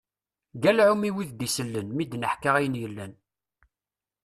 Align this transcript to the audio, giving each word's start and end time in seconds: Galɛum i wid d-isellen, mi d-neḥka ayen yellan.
Galɛum 0.61 1.01
i 1.09 1.11
wid 1.15 1.29
d-isellen, 1.33 1.87
mi 1.93 2.05
d-neḥka 2.05 2.49
ayen 2.55 2.79
yellan. 2.81 3.13